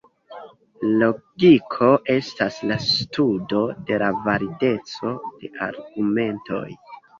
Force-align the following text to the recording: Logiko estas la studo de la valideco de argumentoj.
Logiko 1.01 1.89
estas 2.13 2.57
la 2.71 2.79
studo 2.87 3.61
de 3.91 4.01
la 4.05 4.09
valideco 4.31 5.15
de 5.29 5.55
argumentoj. 5.69 6.67